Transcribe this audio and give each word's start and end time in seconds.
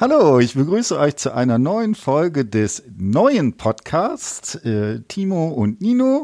Hallo, 0.00 0.38
ich 0.38 0.54
begrüße 0.54 0.96
euch 0.96 1.16
zu 1.16 1.34
einer 1.34 1.58
neuen 1.58 1.96
Folge 1.96 2.44
des 2.44 2.84
neuen 2.96 3.56
Podcasts 3.56 4.54
äh, 4.54 5.00
Timo 5.08 5.48
und 5.48 5.80
Nino. 5.80 6.22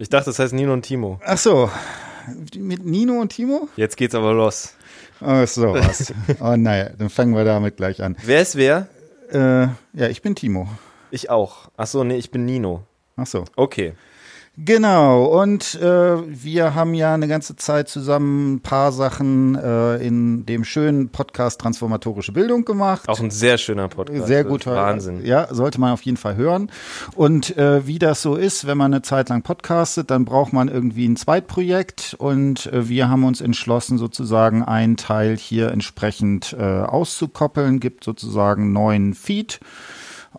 Ich 0.00 0.08
dachte, 0.08 0.30
das 0.30 0.40
heißt 0.40 0.52
Nino 0.52 0.72
und 0.72 0.82
Timo. 0.82 1.20
Ach 1.24 1.38
so, 1.38 1.70
mit 2.58 2.84
Nino 2.84 3.20
und 3.20 3.28
Timo? 3.28 3.68
Jetzt 3.76 3.96
geht's 3.96 4.16
aber 4.16 4.32
los. 4.32 4.74
Ach 5.20 5.46
so 5.46 5.74
was. 5.74 6.12
oh 6.40 6.56
naja, 6.56 6.90
dann 6.98 7.08
fangen 7.08 7.36
wir 7.36 7.44
damit 7.44 7.76
gleich 7.76 8.02
an. 8.02 8.16
Wer 8.24 8.42
ist 8.42 8.56
wer? 8.56 8.88
Äh, 9.30 9.68
ja, 9.92 10.08
ich 10.08 10.20
bin 10.20 10.34
Timo. 10.34 10.68
Ich 11.12 11.30
auch. 11.30 11.70
Ach 11.76 11.86
so, 11.86 12.02
nee, 12.02 12.16
ich 12.16 12.32
bin 12.32 12.44
Nino. 12.44 12.82
Ach 13.16 13.28
so. 13.28 13.44
Okay. 13.54 13.92
Genau, 14.56 15.24
und 15.24 15.74
äh, 15.82 15.82
wir 15.84 16.76
haben 16.76 16.94
ja 16.94 17.12
eine 17.12 17.26
ganze 17.26 17.56
Zeit 17.56 17.88
zusammen 17.88 18.54
ein 18.54 18.60
paar 18.60 18.92
Sachen 18.92 19.56
äh, 19.56 19.96
in 19.96 20.46
dem 20.46 20.62
schönen 20.62 21.08
Podcast 21.08 21.60
Transformatorische 21.60 22.30
Bildung 22.30 22.64
gemacht. 22.64 23.08
Auch 23.08 23.18
ein 23.18 23.32
sehr 23.32 23.58
schöner 23.58 23.88
Podcast. 23.88 24.28
Sehr 24.28 24.44
guter. 24.44 24.76
Wahnsinn. 24.76 25.26
Ja, 25.26 25.52
sollte 25.52 25.80
man 25.80 25.92
auf 25.92 26.02
jeden 26.02 26.16
Fall 26.16 26.36
hören. 26.36 26.70
Und 27.16 27.56
äh, 27.56 27.84
wie 27.88 27.98
das 27.98 28.22
so 28.22 28.36
ist, 28.36 28.64
wenn 28.64 28.78
man 28.78 28.94
eine 28.94 29.02
Zeit 29.02 29.28
lang 29.28 29.42
podcastet, 29.42 30.12
dann 30.12 30.24
braucht 30.24 30.52
man 30.52 30.68
irgendwie 30.68 31.08
ein 31.08 31.16
Zweitprojekt. 31.16 32.14
Und 32.16 32.66
äh, 32.66 32.88
wir 32.88 33.08
haben 33.08 33.24
uns 33.24 33.40
entschlossen, 33.40 33.98
sozusagen 33.98 34.62
einen 34.62 34.96
Teil 34.96 35.36
hier 35.36 35.72
entsprechend 35.72 36.54
äh, 36.56 36.62
auszukoppeln, 36.62 37.80
gibt 37.80 38.04
sozusagen 38.04 38.72
neuen 38.72 39.14
Feed 39.14 39.58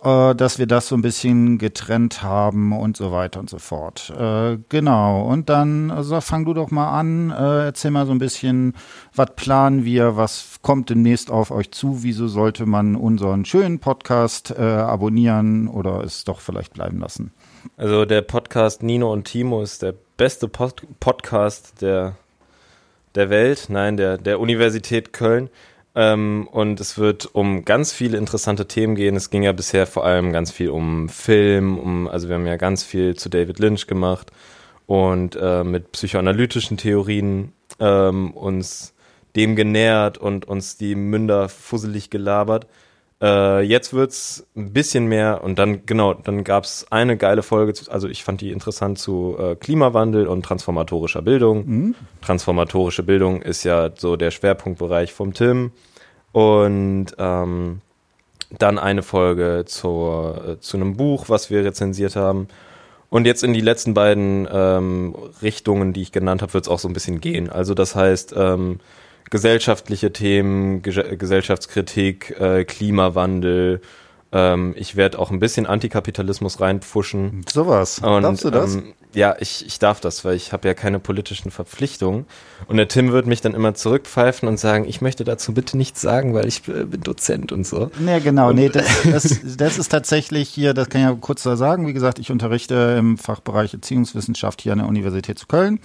äh, 0.04 0.36
dass 0.36 0.60
wir 0.60 0.68
das 0.68 0.88
so 0.88 0.96
ein 0.96 1.02
bisschen 1.02 1.58
getrennt 1.58 2.22
haben 2.22 2.72
und 2.78 2.98
so 2.98 3.12
weiter 3.12 3.40
und 3.40 3.50
so 3.50 3.60
fort. 3.60 4.12
Äh, 4.18 4.58
genau. 4.70 5.24
Und 5.24 5.50
dann 5.50 5.92
also 5.92 6.20
fang 6.22 6.46
du 6.46 6.54
doch 6.54 6.72
mal 6.72 6.98
an, 7.00 7.32
äh, 7.32 7.66
erzähl 7.66 7.92
mal 7.92 8.06
so 8.06 8.12
ein 8.12 8.20
bisschen, 8.20 8.74
was 9.14 9.36
planen 9.36 9.86
wir, 9.86 10.18
was 10.18 10.60
kommt 10.62 10.90
demnächst 10.90 11.32
auf 11.32 11.52
euch 11.52 11.72
zu, 11.72 12.04
wieso 12.04 12.28
sollte 12.28 12.66
man 12.66 12.96
unseren 12.96 13.46
schönen 13.46 13.80
Podcast 13.80 14.58
abonnieren 14.58 15.68
oder 15.68 16.04
es 16.04 16.24
doch 16.24 16.40
vielleicht 16.40 16.74
bleiben 16.74 17.00
lassen? 17.00 17.32
Also 17.78 18.06
der 18.06 18.22
Podcast 18.22 18.84
Nino 18.84 19.12
und 19.12 19.26
Timo 19.26 19.62
ist 19.62 19.82
der 19.82 19.94
beste 20.18 20.48
Pod 20.48 20.84
Podcast 21.00 21.82
der, 21.82 22.16
der 23.16 23.30
Welt, 23.30 23.66
nein, 23.70 23.98
der, 23.98 24.18
der 24.18 24.40
Universität 24.40 25.14
Köln. 25.14 25.50
Ähm, 25.96 26.48
und 26.52 26.80
es 26.82 26.98
wird 26.98 27.34
um 27.34 27.64
ganz 27.64 27.94
viele 27.94 28.18
interessante 28.18 28.68
Themen 28.68 28.96
gehen. 28.96 29.16
Es 29.16 29.30
ging 29.30 29.44
ja 29.44 29.54
bisher 29.54 29.88
vor 29.88 30.06
allem 30.06 30.34
ganz 30.34 30.52
viel 30.52 30.70
um 30.70 31.08
Film, 31.08 31.80
um, 31.80 32.08
also 32.08 32.28
wir 32.28 32.36
haben 32.36 32.46
ja 32.46 32.58
ganz 32.58 32.84
viel 32.84 33.16
zu 33.16 33.30
David 33.30 33.60
Lynch 33.60 33.88
gemacht 33.88 34.32
und 34.86 35.38
äh, 35.40 35.64
mit 35.64 35.94
psychoanalytischen 35.94 36.78
Theorien 36.78 37.54
ähm, 37.80 38.32
uns 38.32 38.94
dem 39.38 39.56
genähert 39.56 40.18
und 40.18 40.46
uns 40.48 40.78
die 40.78 40.96
Münder 40.96 41.50
fusselig 41.50 42.10
gelabert. 42.10 42.68
Äh, 43.22 43.62
jetzt 43.62 43.94
wird's 43.94 44.46
ein 44.56 44.74
bisschen 44.74 45.06
mehr 45.06 45.44
und 45.44 45.58
dann, 45.58 45.86
genau, 45.86 46.14
dann 46.14 46.44
gab's 46.44 46.86
eine 46.90 47.16
geile 47.16 47.44
Folge, 47.44 47.74
zu, 47.74 47.90
also 47.90 48.10
ich 48.10 48.24
fand 48.24 48.42
die 48.42 48.52
interessant 48.52 49.00
zu 49.00 49.38
äh, 49.40 49.56
Klimawandel 49.56 50.28
und 50.28 50.44
transformatorischer 50.44 51.22
Bildung. 51.22 51.66
Mhm. 51.66 51.96
Transformatorische 52.22 53.04
Bildung 53.04 53.42
ist 53.42 53.64
ja 53.64 53.90
so 53.96 54.18
der 54.18 54.32
Schwerpunktbereich 54.32 55.14
vom 55.14 55.34
Tim. 55.34 55.72
Und 56.34 57.08
ähm, 57.18 57.80
dann 58.60 58.78
eine 58.78 59.04
Folge 59.04 59.64
zur, 59.66 60.46
äh, 60.48 60.60
zu 60.60 60.78
einem 60.78 60.98
Buch, 60.98 61.30
was 61.30 61.50
wir 61.50 61.64
rezensiert 61.64 62.18
haben. 62.18 62.48
Und 63.10 63.26
jetzt 63.26 63.44
in 63.44 63.54
die 63.54 63.62
letzten 63.62 63.94
beiden 63.94 64.48
ähm, 64.52 65.16
Richtungen, 65.42 65.94
die 65.94 66.02
ich 66.02 66.12
genannt 66.12 66.42
habe, 66.42 66.54
wird 66.54 66.66
es 66.66 66.70
auch 66.70 66.80
so 66.80 66.90
ein 66.90 66.94
bisschen 66.94 67.22
gehen. 67.22 67.50
Also 67.50 67.74
das 67.74 67.96
heißt, 67.96 68.34
ähm, 68.36 68.80
gesellschaftliche 69.30 70.14
Themen, 70.14 70.82
Ge 70.82 71.16
Gesellschaftskritik, 71.18 72.40
äh, 72.40 72.66
Klimawandel. 72.66 73.82
Ähm, 74.32 74.74
ich 74.78 74.96
werde 74.96 75.20
auch 75.20 75.32
ein 75.32 75.40
bisschen 75.40 75.66
Antikapitalismus 75.66 76.60
reinpfuschen. 76.60 77.46
Sowas. 77.52 78.02
Darfst 78.02 78.44
du 78.44 78.50
das? 78.50 78.76
Ähm, 78.76 78.94
ja, 79.16 79.36
ich, 79.40 79.66
ich 79.66 79.80
darf 79.80 80.02
das, 80.02 80.26
weil 80.26 80.36
ich 80.36 80.54
habe 80.54 80.68
ja 80.68 80.74
keine 80.74 81.00
politischen 81.00 81.50
Verpflichtungen. 81.50 82.26
Und 82.68 82.78
der 82.78 82.88
Tim 82.88 83.12
wird 83.12 83.26
mich 83.26 83.42
dann 83.42 83.54
immer 83.54 83.74
zurückpfeifen 83.74 84.48
und 84.48 84.60
sagen, 84.60 84.86
ich 84.88 85.02
möchte 85.02 85.24
dazu 85.24 85.54
bitte 85.54 85.78
nichts 85.78 86.02
sagen, 86.02 86.34
weil 86.34 86.48
ich 86.48 86.68
äh, 86.68 86.86
bin 86.86 87.02
Dozent 87.02 87.52
und 87.52 87.66
so. 87.66 87.90
Nee, 88.00 88.20
genau. 88.20 88.50
Und 88.50 88.56
nee, 88.56 88.70
das, 88.70 88.86
das, 89.04 89.58
das 89.58 89.78
ist 89.78 89.90
tatsächlich 89.90 90.50
hier, 90.50 90.74
das 90.74 90.90
kann 90.90 91.02
ich 91.02 91.08
ja 91.08 91.18
kurz 91.20 91.44
da 91.44 91.56
sagen. 91.56 91.88
Wie 91.88 91.94
gesagt, 91.94 92.20
ich 92.20 92.32
unterrichte 92.32 92.96
im 92.98 93.18
Fachbereich 93.18 93.74
Erziehungswissenschaft 93.74 94.62
hier 94.62 94.74
an 94.74 94.80
der 94.80 94.88
Universität 94.88 95.40
zu 95.40 95.48
Köln. 95.48 95.80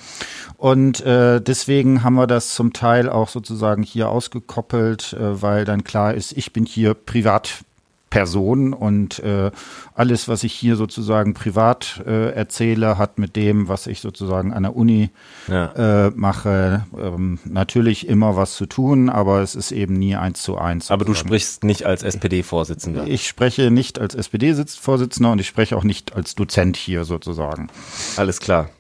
Und 0.57 1.01
äh, 1.01 1.41
deswegen 1.41 2.03
haben 2.03 2.15
wir 2.15 2.27
das 2.27 2.55
zum 2.55 2.73
Teil 2.73 3.09
auch 3.09 3.29
sozusagen 3.29 3.83
hier 3.83 4.09
ausgekoppelt, 4.09 5.13
äh, 5.13 5.41
weil 5.41 5.65
dann 5.65 5.85
klar 5.85 6.15
ist, 6.15 6.37
ich 6.37 6.53
bin 6.53 6.67
hier 6.67 6.95
privat 6.95 7.65
Person 8.11 8.73
und 8.73 9.21
äh, 9.21 9.53
alles, 9.95 10.29
was 10.29 10.43
ich 10.43 10.53
hier 10.53 10.75
sozusagen 10.75 11.33
privat 11.33 12.03
äh, 12.05 12.33
erzähle, 12.33 12.99
hat 12.99 13.19
mit 13.19 13.37
dem, 13.37 13.69
was 13.69 13.87
ich 13.87 14.01
sozusagen 14.01 14.53
an 14.53 14.65
der 14.65 14.75
Uni 14.75 15.11
ja. 15.47 16.07
äh, 16.07 16.11
mache, 16.11 16.85
ähm, 16.99 17.39
natürlich 17.45 18.09
immer 18.09 18.37
was 18.37 18.57
zu 18.57 18.67
tun, 18.67 19.09
aber 19.09 19.41
es 19.43 19.55
ist 19.55 19.71
eben 19.71 19.95
nie 19.95 20.17
eins 20.17 20.43
zu 20.43 20.59
eins. 20.59 20.89
Sozusagen. 20.89 21.01
Aber 21.01 21.05
du 21.05 21.15
sprichst 21.15 21.63
nicht 21.63 21.87
als 21.87 22.03
SPD-Vorsitzender. 22.03 23.07
Ich 23.07 23.29
spreche 23.29 23.71
nicht 23.71 24.01
als 24.01 24.17
SPD-Vorsitzender 24.17 25.31
und 25.31 25.41
ich 25.41 25.47
spreche 25.47 25.77
auch 25.77 25.85
nicht 25.85 26.15
als 26.17 26.35
Dozent 26.35 26.77
hier 26.77 27.05
sozusagen. 27.05 27.69
Alles 28.17 28.41
klar. 28.41 28.71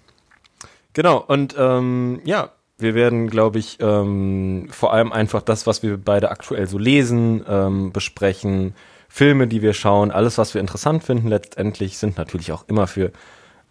Genau, 0.92 1.18
und 1.18 1.54
ähm, 1.56 2.20
ja, 2.24 2.50
wir 2.78 2.94
werden, 2.94 3.28
glaube 3.28 3.60
ich, 3.60 3.78
ähm, 3.80 4.68
vor 4.70 4.92
allem 4.92 5.12
einfach 5.12 5.42
das, 5.42 5.66
was 5.66 5.82
wir 5.84 5.97
beide 5.98 6.30
aktuell 6.30 6.66
so 6.66 6.78
lesen, 6.78 7.44
ähm, 7.48 7.92
besprechen 7.92 8.74
Filme, 9.12 9.48
die 9.48 9.60
wir 9.60 9.75
schauen, 9.75 10.12
alles, 10.12 10.38
was 10.38 10.54
wir 10.54 10.60
interessant 10.60 11.03
finden, 11.03 11.28
letztendlich 11.28 11.98
sind 11.98 12.16
natürlich 12.16 12.53
auch 12.53 12.65
immer 12.69 12.87
für 12.87 13.10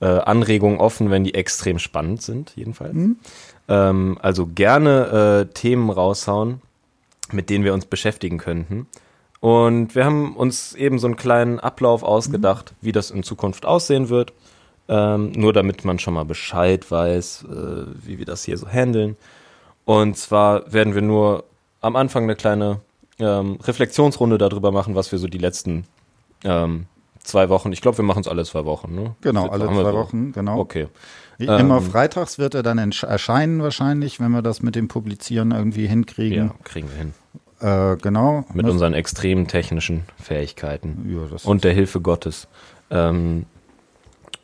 äh, 0.02 0.06
Anregungen 0.06 0.80
offen, 0.80 1.10
wenn 1.12 1.24
die 1.24 1.34
extrem 1.34 1.80
spannend 1.80 2.22
sind, 2.22 2.52
jedenfalls. 2.58 2.94
Mhm. 2.94 3.18
Ähm, 3.70 4.18
also 4.22 4.48
gerne 4.48 5.48
äh, 5.48 5.54
Themen 5.54 5.90
raushauen, 5.90 6.62
mit 7.32 7.50
denen 7.50 7.64
wir 7.64 7.74
uns 7.74 7.86
beschäftigen 7.86 8.38
könnten. 8.38 8.88
Und 9.40 9.96
wir 9.96 10.04
haben 10.04 10.36
uns 10.36 10.76
eben 10.76 11.00
so 11.00 11.08
einen 11.08 11.16
kleinen 11.16 11.62
Ablauf 11.62 12.04
ausgedacht, 12.04 12.74
mhm. 12.74 12.86
wie 12.86 12.92
das 12.92 13.10
in 13.10 13.24
Zukunft 13.24 13.66
aussehen 13.66 14.10
wird. 14.10 14.34
Ähm, 14.90 15.32
nur 15.32 15.54
damit 15.54 15.86
man 15.86 16.00
schon 16.00 16.16
mal 16.16 16.26
Bescheid 16.26 16.92
weiß, 16.92 17.46
äh, 17.50 17.86
wie 18.06 18.18
wir 18.18 18.26
das 18.26 18.44
hier 18.44 18.58
so 18.58 18.68
handeln. 18.68 19.16
Und 19.86 20.18
zwar 20.18 20.74
werden 20.74 20.96
wir 20.96 21.02
nur 21.02 21.46
am 21.80 21.96
Anfang 21.96 22.24
eine 22.24 22.36
kleine 22.36 22.82
ähm, 23.20 23.58
Reflexionsrunde 23.64 24.38
darüber 24.38 24.72
machen, 24.72 24.96
was 24.96 25.12
wir 25.12 25.20
so 25.20 25.28
die 25.28 25.38
letzten 25.38 25.86
ähm, 26.44 26.86
zwei 27.24 27.50
Wochen, 27.50 27.72
ich 27.72 27.82
glaube, 27.82 27.98
wir 27.98 28.06
machen 28.06 28.22
es 28.22 28.28
alle 28.28 28.44
zwei 28.46 28.66
Wochen, 28.66 28.94
ne? 28.96 29.16
Genau, 29.22 29.48
alle 29.48 29.68
zwei 29.68 29.92
so. 29.92 29.94
Wochen, 29.94 30.32
genau. 30.32 30.60
Okay. 30.60 30.88
Immer 31.38 31.78
ähm, 31.78 31.84
freitags 31.84 32.38
wird 32.38 32.54
er 32.54 32.64
dann 32.64 32.78
erscheinen 32.78 33.62
wahrscheinlich, 33.62 34.20
wenn 34.20 34.32
wir 34.32 34.42
das 34.42 34.62
mit 34.62 34.76
dem 34.76 34.90
Publizieren 34.90 35.52
irgendwie 35.52 35.88
hinkriegen. 35.88 36.48
Ja, 36.48 36.56
kriegen 36.64 36.90
wir 36.90 36.98
hin. 36.98 37.14
Äh, 37.62 37.98
genau. 37.98 38.46
Mit 38.54 38.66
das 38.66 38.74
unseren 38.74 38.94
extremen 38.94 39.48
technischen 39.48 40.04
Fähigkeiten 40.22 41.10
ja, 41.10 41.38
und 41.44 41.64
der 41.64 41.74
Hilfe 41.74 42.02
Gottes. 42.02 42.48
Ähm, 42.90 43.46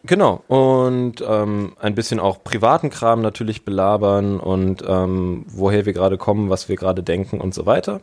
genau. 0.03 0.43
Und 0.47 1.23
ähm, 1.27 1.73
ein 1.81 1.95
bisschen 1.95 2.21
auch 2.21 2.43
privaten 2.43 2.89
Kram 2.89 3.21
natürlich 3.21 3.65
belabern 3.65 4.39
und 4.39 4.83
ähm, 4.87 5.45
woher 5.47 5.85
wir 5.85 5.93
gerade 5.93 6.17
kommen, 6.17 6.49
was 6.49 6.69
wir 6.69 6.77
gerade 6.77 7.03
denken 7.03 7.41
und 7.41 7.53
so 7.53 7.65
weiter 7.65 8.01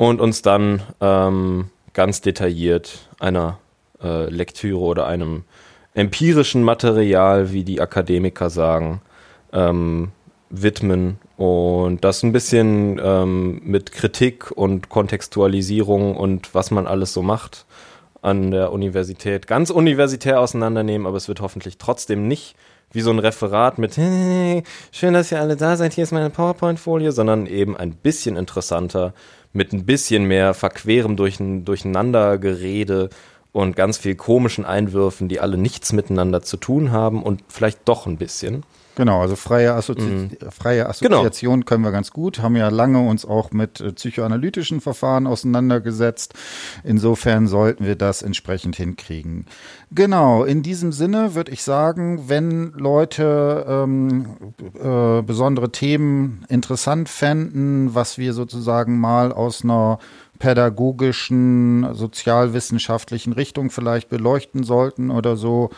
und 0.00 0.18
uns 0.18 0.40
dann 0.40 0.80
ähm, 1.02 1.68
ganz 1.92 2.22
detailliert 2.22 3.10
einer 3.18 3.58
äh, 4.02 4.30
Lektüre 4.30 4.80
oder 4.80 5.06
einem 5.06 5.44
empirischen 5.92 6.62
Material, 6.62 7.52
wie 7.52 7.64
die 7.64 7.82
Akademiker 7.82 8.48
sagen, 8.48 9.02
ähm, 9.52 10.12
widmen. 10.48 11.18
Und 11.36 12.02
das 12.02 12.22
ein 12.22 12.32
bisschen 12.32 12.98
ähm, 13.04 13.60
mit 13.62 13.92
Kritik 13.92 14.50
und 14.50 14.88
Kontextualisierung 14.88 16.16
und 16.16 16.54
was 16.54 16.70
man 16.70 16.86
alles 16.86 17.12
so 17.12 17.20
macht 17.20 17.66
an 18.22 18.52
der 18.52 18.72
Universität. 18.72 19.46
Ganz 19.46 19.68
universitär 19.68 20.40
auseinandernehmen, 20.40 21.06
aber 21.06 21.18
es 21.18 21.28
wird 21.28 21.42
hoffentlich 21.42 21.76
trotzdem 21.76 22.26
nicht 22.26 22.56
wie 22.90 23.02
so 23.02 23.10
ein 23.10 23.18
Referat 23.18 23.76
mit 23.76 23.94
schön, 24.92 25.12
dass 25.12 25.30
ihr 25.30 25.40
alle 25.40 25.56
da 25.56 25.76
seid, 25.76 25.92
hier 25.92 26.04
ist 26.04 26.12
meine 26.12 26.30
PowerPoint-Folie, 26.30 27.12
sondern 27.12 27.46
eben 27.46 27.76
ein 27.76 27.92
bisschen 27.92 28.36
interessanter 28.36 29.12
mit 29.52 29.72
ein 29.72 29.84
bisschen 29.84 30.24
mehr 30.24 30.54
verquerem 30.54 31.16
Durcheinandergerede 31.16 33.10
und 33.52 33.76
ganz 33.76 33.98
viel 33.98 34.14
komischen 34.14 34.64
Einwürfen, 34.64 35.28
die 35.28 35.40
alle 35.40 35.56
nichts 35.56 35.92
miteinander 35.92 36.42
zu 36.42 36.56
tun 36.56 36.92
haben 36.92 37.22
und 37.22 37.42
vielleicht 37.48 37.80
doch 37.86 38.06
ein 38.06 38.16
bisschen. 38.16 38.62
Genau, 39.00 39.22
also 39.22 39.34
freie, 39.34 39.72
Assozi 39.72 40.02
Mhm. 40.02 40.30
freie 40.50 40.86
Assoziation 40.86 41.64
können 41.64 41.82
wir 41.82 41.90
ganz 41.90 42.10
gut, 42.10 42.42
haben 42.42 42.54
ja 42.54 42.68
lange 42.68 43.00
uns 43.00 43.24
auch 43.24 43.50
mit 43.50 43.80
äh, 43.80 43.92
psychoanalytischen 43.92 44.82
Verfahren 44.82 45.26
auseinandergesetzt. 45.26 46.34
Insofern 46.84 47.46
sollten 47.46 47.86
wir 47.86 47.96
das 47.96 48.20
entsprechend 48.20 48.76
hinkriegen. 48.76 49.46
Genau, 49.90 50.44
in 50.44 50.62
diesem 50.62 50.92
Sinne 50.92 51.34
würde 51.34 51.50
ich 51.50 51.62
sagen, 51.62 52.28
wenn 52.28 52.72
Leute 52.72 53.64
ähm, 53.66 54.36
äh, 54.74 55.22
besondere 55.22 55.72
Themen 55.72 56.44
interessant 56.50 57.08
fänden, 57.08 57.94
was 57.94 58.18
wir 58.18 58.34
sozusagen 58.34 59.00
mal 59.00 59.32
aus 59.32 59.64
einer 59.64 59.98
pädagogischen, 60.38 61.94
sozialwissenschaftlichen 61.94 63.32
Richtung 63.32 63.70
vielleicht 63.70 64.10
beleuchten 64.10 64.62
sollten 64.62 65.10
oder 65.10 65.36
so, 65.36 65.70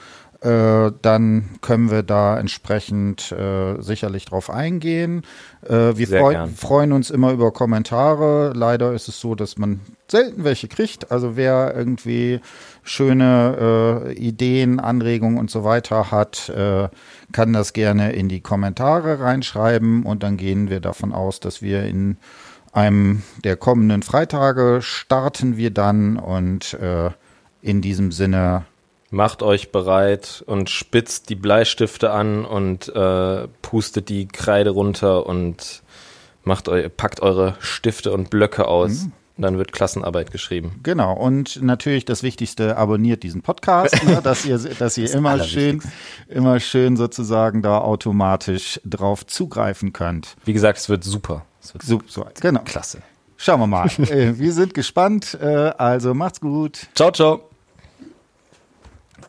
dann 0.43 1.51
können 1.61 1.91
wir 1.91 2.03
da 2.03 2.37
entsprechend 2.39 3.31
äh, 3.31 3.81
sicherlich 3.81 4.25
drauf 4.25 4.51
eingehen. 4.51 5.23
Äh, 5.65 5.97
wir 5.97 6.09
freu 6.09 6.47
freuen 6.57 6.93
uns 6.93 7.11
immer 7.11 7.31
über 7.31 7.53
Kommentare. 7.53 8.53
Leider 8.53 8.93
ist 8.93 9.07
es 9.07 9.21
so, 9.21 9.37
dass 9.37 9.57
man 9.57 9.81
selten 10.09 10.43
welche 10.43 10.67
kriegt. 10.67 11.13
Also 11.13 11.37
wer 11.37 11.75
irgendwie 11.77 12.41
schöne 12.83 14.07
äh, 14.09 14.13
Ideen, 14.15 14.81
Anregungen 14.81 15.39
und 15.39 15.51
so 15.51 15.63
weiter 15.63 16.11
hat, 16.11 16.49
äh, 16.49 16.89
kann 17.31 17.53
das 17.53 17.73
gerne 17.73 18.13
in 18.13 18.29
die 18.29 18.41
Kommentare 18.41 19.21
reinschreiben 19.21 20.05
und 20.05 20.23
dann 20.23 20.37
gehen 20.37 20.69
wir 20.69 20.81
davon 20.81 21.13
aus, 21.13 21.39
dass 21.39 21.63
wir 21.63 21.85
in 21.85 22.17
einem 22.73 23.23
der 23.45 23.57
kommenden 23.57 24.03
Freitage 24.03 24.81
starten 24.83 25.57
wir 25.57 25.71
dann 25.71 26.17
und 26.17 26.75
äh, 26.75 27.11
in 27.61 27.81
diesem 27.81 28.11
Sinne 28.13 28.65
Macht 29.13 29.43
euch 29.43 29.73
bereit 29.73 30.43
und 30.47 30.71
spitzt 30.71 31.29
die 31.29 31.35
Bleistifte 31.35 32.13
an 32.13 32.47
und 32.47 32.89
äh, 32.89 33.47
pustet 33.61 34.09
die 34.09 34.27
Kreide 34.27 34.71
runter 34.71 35.27
und 35.27 35.83
macht 36.45 36.67
eu 36.67 36.89
packt 36.89 37.21
eure 37.21 37.55
Stifte 37.61 38.11
und 38.11 38.31
Blöcke 38.31 38.67
aus. 38.67 39.05
Mhm. 39.05 39.13
Dann 39.37 39.59
wird 39.59 39.73
Klassenarbeit 39.73 40.31
geschrieben. 40.31 40.81
Genau, 40.83 41.13
und 41.15 41.63
natürlich 41.63 42.07
das 42.07 42.23
Wichtigste, 42.23 42.79
abonniert 42.79 43.23
diesen 43.23 43.43
Podcast, 43.43 44.03
ne, 44.05 44.21
dass 44.23 44.47
ihr, 44.47 44.59
dass 44.59 44.97
ihr 44.97 45.13
immer 45.13 45.43
schön, 45.45 45.83
immer 46.29 46.59
schön 46.59 46.97
sozusagen 46.97 47.61
da 47.61 47.79
automatisch 47.79 48.81
drauf 48.85 49.27
zugreifen 49.27 49.93
könnt. 49.93 50.37
Wie 50.47 50.55
gesagt, 50.55 50.79
es 50.79 50.89
wird 50.89 51.05
super. 51.05 51.45
Es 51.63 51.75
wird 51.75 51.83
So, 51.83 52.01
so, 52.07 52.25
genau. 52.41 52.61
klasse. 52.65 53.03
Schauen 53.37 53.61
wir 53.61 53.67
mal. 53.67 53.91
Äh, 53.99 54.39
wir 54.39 54.53
sind 54.55 54.73
gespannt. 54.73 55.37
Äh, 55.39 55.47
also 55.77 56.15
macht's 56.15 56.41
gut. 56.41 56.87
Ciao, 56.95 57.11
ciao. 57.11 57.52